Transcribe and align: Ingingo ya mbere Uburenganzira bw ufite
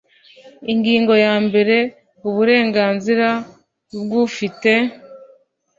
Ingingo 0.71 1.13
ya 1.25 1.33
mbere 1.45 1.75
Uburenganzira 2.27 3.27
bw 4.01 4.11
ufite 4.25 4.71